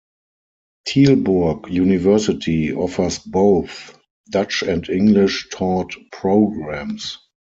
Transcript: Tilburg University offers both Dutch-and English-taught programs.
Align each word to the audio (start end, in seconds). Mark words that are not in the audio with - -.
Tilburg 0.87 1.69
University 1.69 2.73
offers 2.73 3.19
both 3.19 3.99
Dutch-and 4.31 4.89
English-taught 4.89 5.93
programs. 6.11 7.19